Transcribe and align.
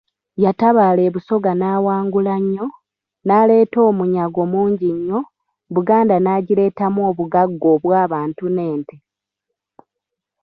Yatabaala 0.43 1.01
e 1.07 1.09
Busoga 1.13 1.51
n'awangula 1.55 2.35
nnyo, 2.41 2.65
n'aleeta 3.25 3.77
omunyago 3.89 4.41
mungi 4.51 4.87
nnyo, 4.97 5.19
Buganda 5.73 6.15
n'agireetamu 6.19 6.99
obugagga 7.09 7.65
obw'abantu 7.75 8.45
n'ente. 8.55 8.95